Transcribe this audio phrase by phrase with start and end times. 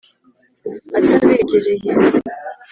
[0.97, 1.71] atabegereye